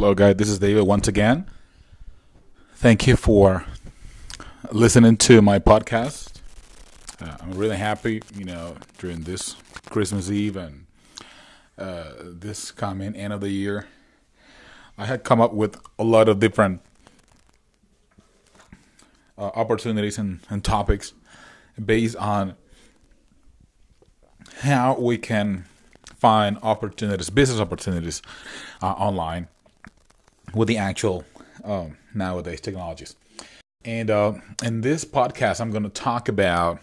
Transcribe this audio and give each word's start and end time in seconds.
Hello, 0.00 0.14
guys. 0.14 0.36
This 0.36 0.48
is 0.48 0.58
David 0.58 0.84
once 0.84 1.08
again. 1.08 1.44
Thank 2.76 3.06
you 3.06 3.16
for 3.16 3.66
listening 4.72 5.18
to 5.18 5.42
my 5.42 5.58
podcast. 5.58 6.40
Uh, 7.20 7.36
I'm 7.38 7.50
really 7.50 7.76
happy, 7.76 8.22
you 8.34 8.46
know, 8.46 8.76
during 8.96 9.24
this 9.24 9.56
Christmas 9.90 10.30
Eve 10.30 10.56
and 10.56 10.86
uh, 11.76 12.12
this 12.18 12.70
coming 12.70 13.14
end 13.14 13.34
of 13.34 13.42
the 13.42 13.50
year. 13.50 13.88
I 14.96 15.04
had 15.04 15.22
come 15.22 15.38
up 15.38 15.52
with 15.52 15.78
a 15.98 16.04
lot 16.04 16.30
of 16.30 16.40
different 16.40 16.80
uh, 19.36 19.50
opportunities 19.54 20.16
and, 20.16 20.40
and 20.48 20.64
topics 20.64 21.12
based 21.78 22.16
on 22.16 22.54
how 24.60 24.98
we 24.98 25.18
can 25.18 25.66
find 26.16 26.56
opportunities, 26.62 27.28
business 27.28 27.60
opportunities 27.60 28.22
uh, 28.80 28.92
online 28.92 29.48
with 30.54 30.68
the 30.68 30.78
actual 30.78 31.24
um, 31.64 31.96
nowadays 32.14 32.60
technologies. 32.60 33.16
And 33.84 34.10
uh, 34.10 34.34
in 34.62 34.82
this 34.82 35.04
podcast, 35.04 35.60
I'm 35.60 35.70
going 35.70 35.84
to 35.84 35.88
talk 35.88 36.28
about 36.28 36.80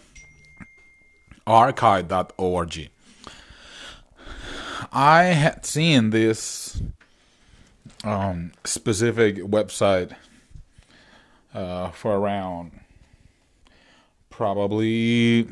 archive.org. 1.46 2.90
I 4.92 5.24
had 5.26 5.66
seen 5.66 6.10
this 6.10 6.82
um, 8.04 8.52
specific 8.64 9.38
website 9.38 10.16
uh, 11.54 11.92
for 11.92 12.16
around 12.16 12.80
probably 14.30 15.48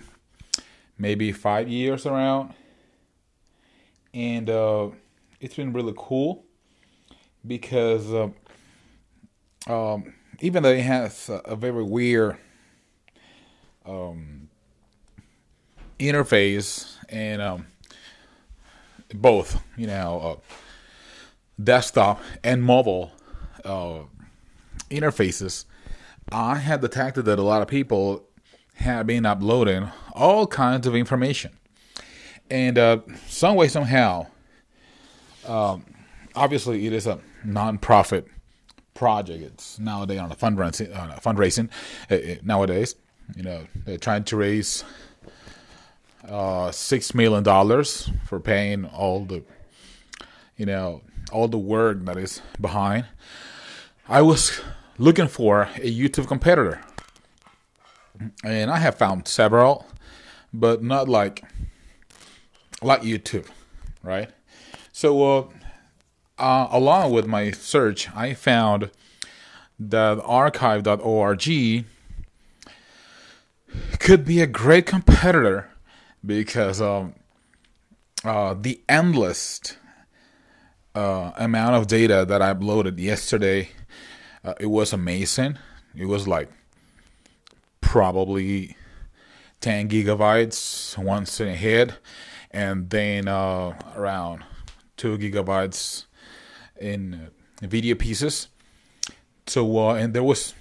maybe 0.98 1.32
five 1.32 1.68
years 1.68 2.06
around, 2.06 2.54
and 4.14 4.50
uh, 4.50 4.90
it's 5.40 5.56
been 5.56 5.74
really 5.74 5.94
cool 5.98 6.46
because 7.48 8.12
uh, 8.12 8.30
um, 9.68 10.14
even 10.42 10.64
though 10.64 10.70
it 10.70 10.82
has 10.82 11.30
a, 11.30 11.42
a 11.46 11.56
very 11.56 11.84
weird 11.84 12.38
um, 13.86 14.50
interface 16.00 16.96
and 17.10 17.42
um, 17.42 17.68
both, 19.14 19.62
you 19.78 19.88
know, 19.88 20.20
uh, 20.20 20.56
desktop 21.62 22.22
and 22.44 22.64
mobile 22.64 23.12
uh, 23.64 24.00
interfaces, 24.90 25.66
I 26.32 26.56
had 26.56 26.82
detected 26.82 27.26
that 27.26 27.40
a 27.40 27.44
lot 27.44 27.62
of 27.62 27.68
people 27.68 28.24
have 28.76 29.08
been 29.08 29.26
uploading 29.26 29.90
all 30.14 30.48
kinds 30.48 30.86
of 30.86 30.96
information. 30.96 31.58
And 32.50 32.78
uh, 32.78 33.00
some 33.28 33.56
way, 33.56 33.68
somehow, 33.68 34.28
um, 35.48 35.86
obviously, 36.36 36.86
it 36.86 36.94
is 36.94 37.08
a 37.08 37.20
non-profit 37.46 38.28
project. 38.94 39.44
It's 39.44 39.80
nowadays 39.80 40.20
on 40.20 40.32
a 40.32 40.36
fundraising, 40.36 40.98
on 40.98 41.12
a 41.12 41.16
fundraising 41.16 41.70
uh, 42.10 42.40
nowadays. 42.44 42.96
You 43.36 43.44
know, 43.44 43.68
they're 43.86 43.98
trying 43.98 44.24
to 44.26 44.38
raise 44.38 44.84
uh, 46.28 46.72
six 46.72 47.14
million 47.14 47.44
dollars 47.44 48.10
for 48.26 48.40
paying 48.40 48.86
all 48.86 49.26
the, 49.26 49.44
you 50.58 50.66
know, 50.66 51.02
all 51.32 51.48
the 51.48 51.58
work 51.58 52.06
that 52.06 52.18
is 52.18 52.42
behind. 52.60 53.06
I 54.08 54.22
was 54.22 54.62
looking 54.98 55.28
for 55.28 55.64
a 55.76 55.92
YouTube 55.92 56.28
competitor, 56.28 56.82
and 58.44 58.70
I 58.70 58.78
have 58.78 58.96
found 58.96 59.28
several, 59.28 59.88
but 60.54 60.84
not 60.84 61.10
like 61.10 61.44
like 62.82 63.02
YouTube, 63.02 63.48
right? 64.04 64.30
So, 64.92 65.38
uh, 65.38 65.48
uh, 66.38 66.68
along 66.72 67.12
with 67.12 67.28
my 67.28 67.52
search, 67.52 68.10
I 68.16 68.34
found 68.34 68.92
that 69.80 70.20
archive.org 70.24 71.86
could 74.00 74.26
be 74.26 74.42
a 74.42 74.48
great 74.48 74.86
competitor 74.86 75.70
because 76.26 76.82
um, 76.82 77.14
uh, 78.24 78.56
the 78.60 78.82
endless 78.88 79.78
uh, 80.94 81.32
amount 81.38 81.76
of 81.76 81.88
data 81.88 82.26
that 82.28 82.42
I 82.42 82.54
uploaded 82.54 83.00
yesterday, 83.00 83.70
uh, 84.44 84.54
it 84.60 84.68
was 84.68 84.94
amazing. 84.94 85.58
It 85.96 86.06
was 86.06 86.28
like 86.28 86.50
probably 87.82 88.76
10 89.62 89.90
gigabytes 89.90 90.98
once 90.98 91.40
in 91.40 91.50
a 91.50 91.56
hit, 91.56 91.94
and 92.52 92.90
then 92.90 93.28
uh, 93.28 93.78
around 93.96 94.44
2 94.98 95.18
gigabytes 95.18 96.06
in 96.80 97.30
video 97.62 97.96
pieces. 97.96 98.48
So, 99.48 99.78
uh, 99.78 99.94
and 99.94 100.14
there 100.14 100.24
was, 100.24 100.54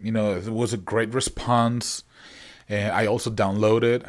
you 0.00 0.12
know, 0.12 0.34
it 0.34 0.48
was 0.48 0.72
a 0.72 0.76
great 0.76 1.12
response. 1.12 2.04
I 2.70 3.06
also 3.06 3.30
downloaded 3.30 4.06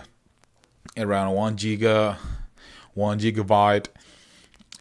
around 0.98 1.34
one 1.34 1.56
giga, 1.56 2.18
one 2.94 3.20
gigabyte, 3.20 3.88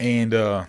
and 0.01 0.35
uh, 0.35 0.65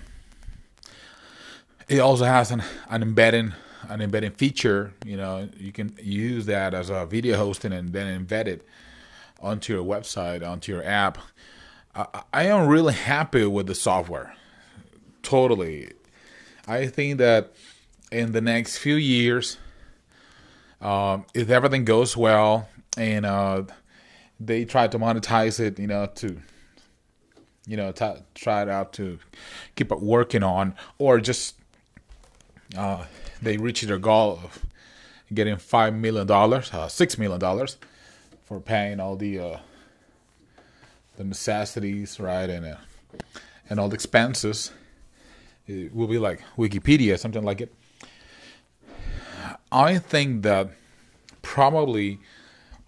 it 1.88 2.00
also 2.00 2.26
has 2.26 2.52
an, 2.52 2.64
an 2.90 3.02
embedding 3.02 3.54
an 3.88 4.02
embedding 4.02 4.32
feature. 4.32 4.94
You 5.06 5.18
know, 5.18 5.50
you 5.58 5.72
can 5.72 5.98
use 6.02 6.46
that 6.46 6.74
as 6.74 6.90
a 6.90 7.06
video 7.06 7.38
hosting 7.38 7.74
and 7.74 7.92
then 7.92 8.26
embed 8.26 8.48
it 8.48 8.66
onto 9.42 9.74
your 9.74 9.84
website, 9.84 10.48
onto 10.48 10.72
your 10.72 10.84
app. 10.84 11.18
I, 11.96 12.24
I 12.32 12.44
am 12.44 12.68
really 12.68 12.94
happy 12.94 13.46
with 13.46 13.68
the 13.68 13.76
software. 13.76 14.36
Totally, 15.24 15.92
I 16.70 16.86
think 16.86 17.18
that 17.18 17.52
in 18.12 18.32
the 18.32 18.42
next 18.42 18.78
few 18.78 18.94
years, 18.94 19.58
um, 20.80 21.26
if 21.34 21.50
everything 21.50 21.84
goes 21.84 22.16
well 22.16 22.70
and 22.96 23.26
uh, 23.26 23.64
they 24.40 24.66
try 24.66 24.88
to 24.88 25.00
monetize 25.00 25.60
it, 25.60 25.80
you 25.80 25.88
know, 25.88 26.06
to 26.06 26.38
you 27.66 27.76
know 27.76 27.92
t- 27.92 28.22
try 28.36 28.62
it 28.62 28.70
out 28.70 28.94
to 28.94 29.18
keep 29.76 29.92
it 29.92 30.00
working 30.00 30.44
on, 30.44 30.76
or 31.00 31.20
just 31.20 31.56
uh, 32.78 33.04
they 33.42 33.58
reach 33.58 33.82
their 33.82 33.98
goal 33.98 34.40
of 34.44 34.64
getting 35.34 35.58
five 35.58 35.96
million 35.96 36.28
dollars, 36.28 36.72
uh, 36.72 36.88
six 36.88 37.18
million 37.18 37.40
dollars 37.40 37.78
for 38.46 38.60
paying 38.60 39.00
all 39.00 39.16
the 39.16 39.40
uh, 39.40 39.58
the 41.18 41.24
necessities, 41.24 42.20
right, 42.20 42.50
and 42.50 42.66
uh, 42.68 42.76
and 43.72 43.80
all 43.80 43.90
the 43.90 43.96
expenses. 43.96 44.72
It 45.70 45.94
will 45.94 46.08
be 46.08 46.18
like 46.18 46.42
Wikipedia, 46.58 47.20
something 47.20 47.44
like 47.44 47.62
it. 47.62 47.72
I 49.72 50.00
think 50.00 50.42
that 50.42 50.72
probably 51.44 52.20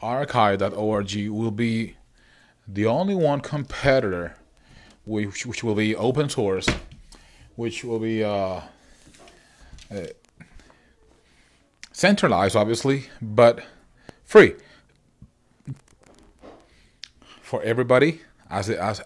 archive.org 0.01 1.15
will 1.29 1.51
be 1.51 1.95
the 2.67 2.87
only 2.87 3.13
one 3.13 3.39
competitor 3.39 4.35
which, 5.05 5.45
which 5.45 5.63
will 5.63 5.75
be 5.75 5.95
open 5.95 6.27
source, 6.27 6.67
which 7.55 7.83
will 7.83 7.99
be 7.99 8.23
uh, 8.23 8.61
uh, 9.91 10.07
centralized, 11.91 12.55
obviously, 12.55 13.09
but 13.21 13.63
free 14.23 14.55
for 17.43 17.61
everybody, 17.61 18.21
as 18.49 18.69
it 18.69 18.79
as 18.79 19.01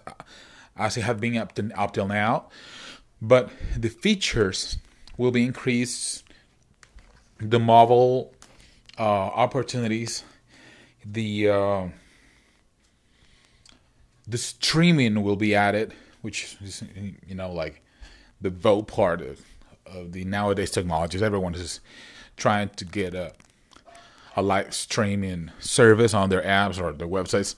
as 0.78 0.96
it 0.96 1.02
have 1.02 1.20
been 1.20 1.36
up 1.36 1.54
to 1.56 1.70
up 1.78 1.92
till 1.92 2.08
now. 2.08 2.46
But 3.20 3.50
the 3.76 3.88
features 3.88 4.78
will 5.16 5.30
be 5.30 5.44
increased. 5.44 6.24
The 7.38 7.58
mobile 7.58 8.32
uh, 8.98 9.02
opportunities 9.02 10.24
the 11.12 11.48
uh, 11.48 11.88
the 14.26 14.38
streaming 14.38 15.22
will 15.22 15.36
be 15.36 15.54
added, 15.54 15.94
which 16.22 16.56
is 16.62 16.82
you 17.26 17.34
know 17.34 17.50
like 17.50 17.82
the 18.40 18.50
vote 18.50 18.88
part 18.88 19.20
of, 19.20 19.40
of 19.86 20.12
the 20.12 20.24
nowadays 20.24 20.70
technologies. 20.70 21.22
Everyone 21.22 21.54
is 21.54 21.80
trying 22.36 22.70
to 22.70 22.84
get 22.84 23.14
a 23.14 23.32
a 24.38 24.42
live 24.42 24.74
streaming 24.74 25.50
service 25.60 26.12
on 26.12 26.28
their 26.28 26.42
apps 26.42 26.80
or 26.80 26.92
their 26.92 27.08
websites, 27.08 27.54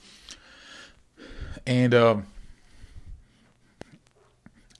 and 1.65 1.93
um, 1.93 2.27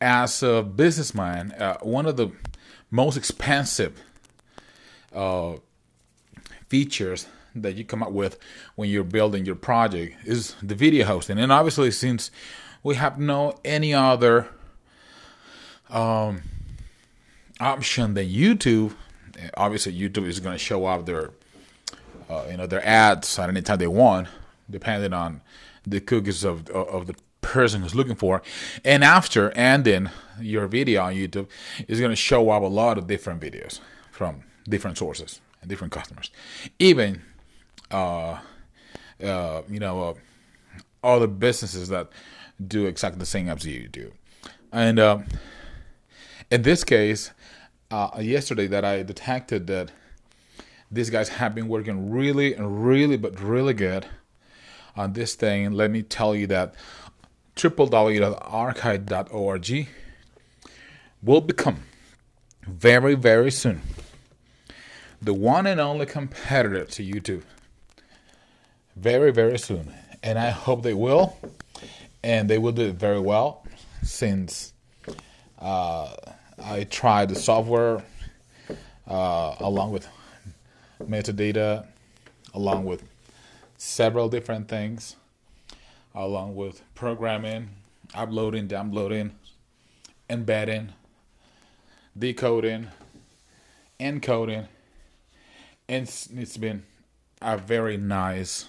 as 0.01 0.42
a 0.44 0.63
businessman, 0.63 1.51
uh, 1.54 1.78
one 1.81 2.06
of 2.06 2.18
the 2.18 2.31
most 2.92 3.18
expensive 3.18 4.01
uh, 5.13 5.56
features 6.68 7.28
that 7.56 7.75
you 7.75 7.84
come 7.84 8.04
up 8.04 8.12
with 8.12 8.38
when 8.75 8.90
you're 8.90 9.04
building 9.04 9.46
your 9.46 9.56
project 9.56 10.16
is 10.25 10.56
the 10.62 10.75
video 10.75 11.06
hosting. 11.06 11.40
And 11.40 11.51
obviously, 11.51 11.92
since 11.92 12.31
we 12.84 12.96
have 12.96 13.19
no 13.19 13.56
any 13.66 13.94
other 13.94 14.48
um, 15.90 16.44
option 17.60 18.13
than 18.13 18.28
YouTube, 18.28 18.94
obviously 19.56 19.94
YouTube 19.94 20.28
is 20.28 20.40
going 20.40 20.56
to 20.56 20.63
show 20.63 20.86
up 20.86 21.06
their 21.06 21.31
uh, 22.30 22.45
you 22.50 22.57
know 22.57 22.68
their 22.68 22.86
ads 22.86 23.40
at 23.40 23.50
any 23.50 23.62
time 23.62 23.80
they 23.80 23.88
want, 23.88 24.28
depending 24.69 25.13
on 25.13 25.42
the 25.86 26.00
cookies 26.00 26.44
of 26.44 26.69
of 26.69 27.07
the 27.07 27.16
person 27.42 27.82
who's 27.82 27.96
looking 27.96 28.16
for. 28.16 28.42
And 28.84 29.04
after 29.04 29.52
ending 29.52 30.10
your 30.40 30.68
video 30.68 31.04
on 31.04 31.14
YouTube, 31.14 31.48
it's 31.88 32.00
going 32.00 32.12
to 32.12 32.16
show 32.16 32.50
up 32.50 32.64
a 32.64 32.68
lot 32.68 32.98
of 32.98 33.08
different 33.08 33.42
videos 33.42 33.80
from 34.12 34.44
different 34.68 34.98
sources 34.98 35.42
and 35.62 35.70
different 35.70 35.94
customers. 35.94 36.32
Even, 36.78 37.22
uh, 37.92 38.40
uh, 39.24 39.62
you 39.70 39.80
know, 39.80 40.04
uh, 40.04 40.14
other 41.04 41.28
businesses 41.28 41.90
that 41.90 42.10
do 42.66 42.86
exactly 42.86 43.20
the 43.20 43.26
same 43.26 43.48
as 43.48 43.66
you 43.66 43.88
do. 43.88 44.12
And 44.72 45.00
uh, 45.00 45.20
in 46.52 46.62
this 46.62 46.84
case, 46.84 47.32
uh, 47.92 48.10
yesterday 48.20 48.68
that 48.68 48.86
I 48.86 49.04
detected 49.04 49.68
that 49.68 49.92
these 50.92 51.10
guys 51.10 51.30
have 51.30 51.56
been 51.56 51.68
working 51.68 52.12
really, 52.12 52.56
really, 52.56 53.18
but 53.18 53.40
really 53.40 53.74
good 53.74 54.08
on 54.96 55.14
this 55.14 55.36
thing. 55.36 55.72
Let 55.72 55.92
me 55.92 56.04
tell 56.04 56.36
you 56.36 56.48
that 56.48 56.76
www.archive.org 57.60 59.88
will 61.22 61.42
become 61.42 61.84
very, 62.66 63.16
very 63.16 63.52
soon 63.52 63.82
the 65.22 65.34
one 65.34 65.68
and 65.68 65.80
only 65.80 66.06
competitor 66.06 66.86
to 66.86 67.04
YouTube. 67.04 67.44
Very, 68.96 69.32
very 69.32 69.60
soon. 69.60 69.94
And 70.24 70.40
I 70.40 70.50
hope 70.50 70.84
they 70.84 70.94
will. 70.94 71.38
And 72.24 72.50
they 72.50 72.58
will 72.58 72.72
do 72.72 72.84
it 72.84 72.96
very 72.96 73.20
well 73.20 73.66
since 74.04 74.74
uh, 75.60 76.14
I 76.62 76.84
tried 76.86 77.30
the 77.30 77.36
software 77.36 78.04
uh, 79.08 79.56
along 79.60 79.92
with 79.92 80.08
metadata, 81.04 81.88
along 82.54 82.86
with 82.86 83.04
several 83.78 84.30
different 84.30 84.68
things, 84.68 85.16
along 86.19 86.54
with 86.54 86.83
programming, 86.95 87.69
uploading, 88.13 88.68
downloading, 88.68 89.31
embedding, 90.30 90.89
decoding, 92.18 92.88
encoding. 94.00 94.68
And 95.88 96.04
it's, 96.04 96.27
it's 96.27 96.57
been 96.57 96.83
a 97.42 97.57
very 97.57 97.95
nice 97.98 98.66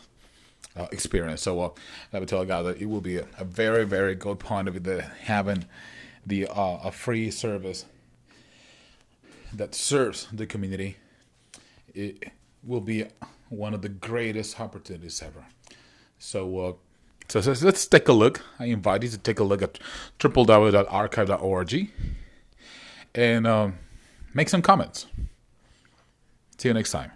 uh, 0.77 0.87
experience. 0.93 1.43
So 1.43 1.61
uh, 1.61 1.71
let 2.13 2.21
me 2.21 2.27
tell 2.27 2.43
you 2.43 2.47
guys 2.47 2.65
that 2.67 2.81
it 2.81 2.87
will 2.87 3.01
be 3.01 3.19
a, 3.19 3.27
a 3.39 3.45
very, 3.45 3.85
very 3.85 4.15
good 4.15 4.39
point 4.39 4.69
of 4.69 4.77
having 5.23 5.67
the 6.25 6.47
uh, 6.47 6.79
a 6.85 6.93
free 6.93 7.31
service 7.33 7.85
that 9.53 9.75
serves 9.75 10.29
the 10.33 10.47
community. 10.47 10.99
It 11.93 12.31
will 12.63 12.81
be 12.81 13.07
one 13.49 13.75
of 13.75 13.83
the 13.83 13.89
greatest 13.89 14.61
opportunities 14.61 15.21
ever. 15.21 15.47
So, 16.21 16.59
uh, 16.61 16.73
so, 17.31 17.41
so 17.41 17.65
let's 17.65 17.87
take 17.87 18.09
a 18.09 18.13
look. 18.13 18.45
I 18.59 18.67
invite 18.67 19.03
you 19.03 19.09
to 19.11 19.19
take 19.19 19.39
a 19.39 19.45
look 19.45 19.63
at 19.63 19.79
www.archive.org 20.19 21.91
and 23.15 23.47
um, 23.47 23.79
make 24.35 24.49
some 24.49 24.63
comments. 24.63 25.07
See 26.59 26.69
you 26.69 26.75
next 26.75 26.91
time. 26.91 27.13